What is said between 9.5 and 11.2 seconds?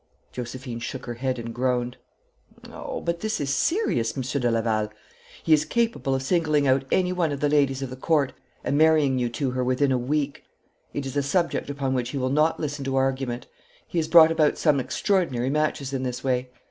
her within a week. It is